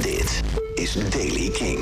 Dit 0.00 0.42
is 0.74 1.10
Daily 1.10 1.50
King. 1.50 1.78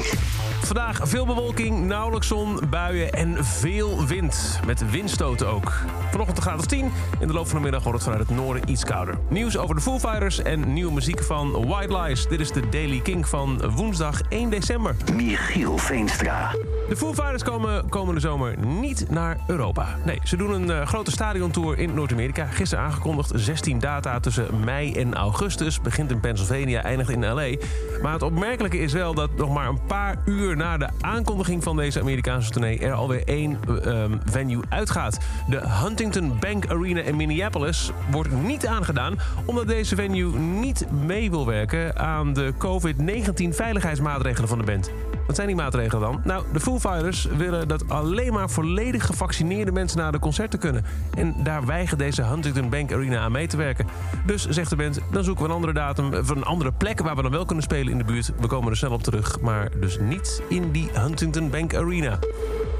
Vandaag 0.62 1.00
veel 1.02 1.26
bewolking, 1.26 1.86
nauwelijks 1.86 2.26
zon, 2.26 2.60
buien 2.70 3.12
en 3.12 3.44
veel 3.44 4.06
wind. 4.06 4.60
Met 4.66 4.90
windstoten 4.90 5.48
ook. 5.48 5.72
Vanochtend 6.10 6.38
graad 6.38 6.58
of 6.58 6.66
10. 6.66 6.92
In 7.20 7.26
de 7.26 7.32
loop 7.32 7.46
van 7.46 7.56
de 7.56 7.62
middag 7.62 7.82
wordt 7.82 7.98
het 7.98 8.08
vanuit 8.08 8.28
het 8.28 8.36
noorden 8.36 8.70
iets 8.70 8.84
kouder. 8.84 9.18
Nieuws 9.28 9.56
over 9.56 9.74
de 9.74 9.80
Foo 9.80 9.98
Fighters 9.98 10.42
en 10.42 10.72
nieuwe 10.72 10.92
muziek 10.92 11.22
van 11.22 11.66
White 11.66 11.98
Lies. 11.98 12.26
Dit 12.28 12.40
is 12.40 12.52
de 12.52 12.68
Daily 12.68 13.00
King 13.00 13.28
van 13.28 13.70
woensdag 13.70 14.20
1 14.28 14.50
december. 14.50 14.96
Michiel 15.14 15.78
Veenstra. 15.78 16.54
De 16.88 16.96
Foo 16.96 17.14
Fighters 17.14 17.42
komen 17.42 17.88
komende 17.88 18.20
zomer 18.20 18.58
niet 18.58 19.10
naar 19.10 19.38
Europa. 19.46 19.96
Nee, 20.04 20.20
ze 20.24 20.36
doen 20.36 20.50
een 20.50 20.68
uh, 20.68 20.86
grote 20.86 21.10
stadiontour 21.10 21.78
in 21.78 21.94
Noord-Amerika. 21.94 22.46
Gisteren 22.46 22.84
aangekondigd 22.84 23.30
16 23.34 23.78
data 23.78 24.20
tussen 24.20 24.64
mei 24.64 24.92
en 24.92 25.14
augustus. 25.14 25.80
Begint 25.80 26.10
in 26.10 26.20
Pennsylvania, 26.20 26.82
eindigt 26.82 27.10
in 27.10 27.24
L.A. 27.24 27.56
Maar 28.02 28.12
het 28.12 28.22
opmerkelijke 28.22 28.78
is 28.78 28.92
wel 28.92 29.14
dat 29.14 29.30
nog 29.36 29.54
maar 29.54 29.68
een 29.68 29.86
paar 29.86 30.16
uur 30.24 30.56
na 30.56 30.76
de 30.76 30.88
aankondiging 31.00 31.62
van 31.62 31.76
deze 31.76 32.00
Amerikaanse 32.00 32.50
tournee... 32.50 32.78
er 32.78 32.92
alweer 32.92 33.22
één 33.24 33.58
uh, 33.68 34.04
venue 34.24 34.62
uitgaat. 34.68 35.18
De 35.48 35.60
Huntington 35.68 36.38
Bank 36.40 36.66
Arena 36.66 37.00
in 37.00 37.16
Minneapolis 37.16 37.90
wordt 38.10 38.42
niet 38.42 38.66
aangedaan... 38.66 39.18
omdat 39.44 39.66
deze 39.66 39.94
venue 39.94 40.38
niet 40.38 40.86
mee 41.06 41.30
wil 41.30 41.46
werken 41.46 41.98
aan 41.98 42.32
de 42.32 42.52
COVID-19 42.58 43.48
veiligheidsmaatregelen 43.48 44.48
van 44.48 44.58
de 44.58 44.64
band. 44.64 44.90
Wat 45.26 45.36
zijn 45.36 45.48
die 45.48 45.56
maatregelen 45.56 46.00
dan? 46.00 46.20
Nou, 46.24 46.44
de 46.52 46.60
Fighters 46.80 47.24
willen 47.24 47.68
dat 47.68 47.88
alleen 47.88 48.32
maar 48.32 48.50
volledig 48.50 49.06
gevaccineerde 49.06 49.72
mensen 49.72 49.98
naar 49.98 50.12
de 50.12 50.18
concerten 50.18 50.58
kunnen. 50.58 50.84
En 51.16 51.34
daar 51.42 51.66
weigert 51.66 51.98
deze 51.98 52.22
Huntington 52.22 52.70
Bank 52.70 52.92
Arena 52.92 53.18
aan 53.18 53.32
mee 53.32 53.46
te 53.46 53.56
werken. 53.56 53.86
Dus 54.26 54.48
zegt 54.48 54.70
de 54.70 54.76
band, 54.76 55.00
dan 55.10 55.24
zoeken 55.24 55.42
we 55.42 55.48
een 55.48 55.54
andere 55.54 55.72
datum, 55.72 56.24
van 56.24 56.36
een 56.36 56.44
andere 56.44 56.72
plek 56.72 57.00
waar 57.00 57.16
we 57.16 57.22
dan 57.22 57.30
wel 57.30 57.44
kunnen 57.44 57.64
spelen 57.64 57.92
in 57.92 57.98
de 57.98 58.04
buurt. 58.04 58.32
We 58.40 58.46
komen 58.46 58.70
er 58.70 58.76
snel 58.76 58.92
op 58.92 59.02
terug, 59.02 59.40
maar 59.40 59.70
dus 59.80 59.98
niet 60.00 60.42
in 60.48 60.70
die 60.70 60.88
Huntington 60.92 61.50
Bank 61.50 61.74
Arena. 61.74 62.18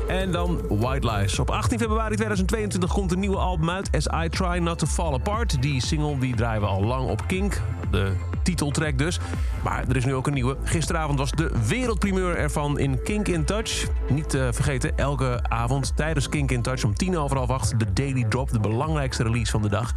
En 0.07 0.33
dan 0.33 0.61
White 0.69 1.11
Lies. 1.11 1.39
Op 1.39 1.51
18 1.51 1.79
februari 1.79 2.15
2022 2.15 2.93
komt 2.93 3.13
een 3.13 3.19
nieuwe 3.19 3.37
album 3.37 3.71
uit, 3.71 3.91
As 3.97 4.25
I 4.25 4.29
Try 4.29 4.59
Not 4.59 4.79
To 4.79 4.87
Fall 4.87 5.13
Apart. 5.13 5.63
Die 5.63 5.87
single 5.87 6.19
die 6.19 6.37
draaien 6.37 6.61
we 6.61 6.67
al 6.67 6.85
lang 6.85 7.09
op 7.09 7.23
Kink, 7.27 7.61
de 7.91 8.13
titeltrack 8.43 8.99
dus. 8.99 9.21
Maar 9.65 9.85
er 9.89 9.97
is 9.97 10.05
nu 10.05 10.15
ook 10.15 10.27
een 10.27 10.33
nieuwe. 10.33 10.57
Gisteravond 10.65 11.19
was 11.19 11.31
de 11.31 11.51
wereldprimeur 11.67 12.37
ervan 12.37 12.79
in 12.79 13.03
Kink 13.03 13.29
in 13.29 13.45
Touch. 13.45 13.87
Niet 14.09 14.29
te 14.29 14.49
vergeten, 14.53 14.99
elke 14.99 15.41
avond 15.49 15.97
tijdens 15.97 16.29
Kink 16.29 16.51
in 16.51 16.63
Touch 16.63 16.85
om 16.85 16.95
tien 16.95 17.19
over 17.19 17.37
half 17.37 17.51
acht... 17.51 17.79
de 17.79 17.93
Daily 17.93 18.25
Drop, 18.29 18.51
de 18.51 18.61
belangrijkste 18.61 19.23
release 19.23 19.51
van 19.51 19.63
de 19.63 19.69
dag. 19.69 19.93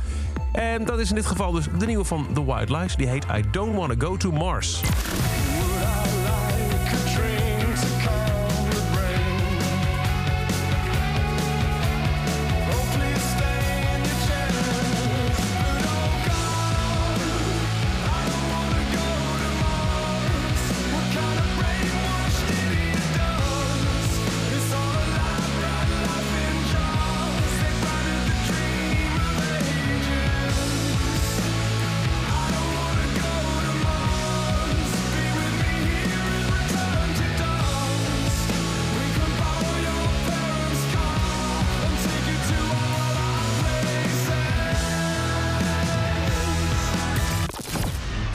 En 0.52 0.86
dat 0.86 1.00
is 1.00 1.10
in 1.10 1.16
dit 1.16 1.26
geval 1.26 1.52
dus 1.52 1.66
de 1.78 1.86
nieuwe 1.86 2.06
van 2.06 2.28
The 2.34 2.46
White 2.46 2.78
Lies. 2.78 2.96
Die 2.96 3.08
heet 3.08 3.26
I 3.38 3.44
Don't 3.52 3.76
Wanna 3.76 3.96
Go 3.98 4.18
To 4.18 4.32
Mars. 4.32 4.82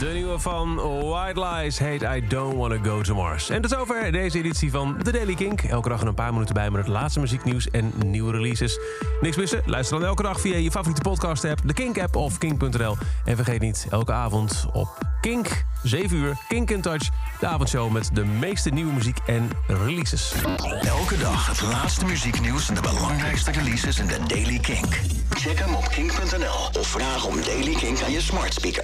De 0.05 0.11
nieuwe 0.11 0.39
van 0.39 0.75
White 1.09 1.41
Lies 1.41 1.79
heet 1.79 2.03
I 2.03 2.27
Don't 2.29 2.57
Wanna 2.57 2.79
Go 2.83 3.03
To 3.03 3.15
Mars. 3.15 3.51
En 3.51 3.63
tot 3.63 3.71
zover 3.71 4.13
deze 4.13 4.39
editie 4.39 4.71
van 4.71 4.97
The 5.03 5.13
Daily 5.13 5.35
Kink. 5.35 5.63
Elke 5.63 5.89
dag 5.89 6.01
een 6.01 6.15
paar 6.15 6.33
minuten 6.33 6.55
bij 6.55 6.71
met 6.71 6.81
het 6.81 6.91
laatste 6.91 7.21
muzieknieuws 7.21 7.71
en 7.71 7.93
nieuwe 8.07 8.33
releases. 8.33 8.79
Niks 9.21 9.37
missen? 9.37 9.63
Luister 9.67 9.99
dan 9.99 10.09
elke 10.09 10.23
dag 10.23 10.41
via 10.41 10.57
je 10.57 10.71
favoriete 10.71 11.01
podcast-app, 11.01 11.61
de 11.65 11.73
Kink-app 11.73 12.17
of 12.17 12.39
kink.nl. 12.39 12.97
En 13.25 13.37
vergeet 13.37 13.61
niet, 13.61 13.87
elke 13.91 14.13
avond 14.13 14.67
op 14.73 14.89
Kink, 15.21 15.65
7 15.83 16.17
uur, 16.17 16.37
Kink 16.49 16.71
in 16.71 16.81
Touch. 16.81 17.09
De 17.41 17.47
avondshow 17.47 17.93
met 17.93 18.11
de 18.13 18.25
meeste 18.25 18.71
nieuwe 18.71 18.93
muziek 18.93 19.19
en 19.27 19.51
releases. 19.67 20.35
Elke 20.81 21.19
dag 21.19 21.47
het 21.47 21.61
laatste 21.61 22.05
muzieknieuws 22.05 22.69
en 22.69 22.75
de 22.75 22.81
belangrijkste 22.81 23.51
releases 23.51 23.99
in 23.99 24.07
de 24.07 24.19
Daily 24.27 24.59
Kink. 24.59 25.01
Check 25.31 25.59
hem 25.59 25.75
op 25.75 25.89
kink.nl 25.89 26.81
of 26.81 26.87
vraag 26.87 27.27
om 27.27 27.43
Daily 27.45 27.75
Kink 27.75 28.03
aan 28.03 28.13
je 28.13 28.21
smart 28.21 28.55
speaker. 28.55 28.83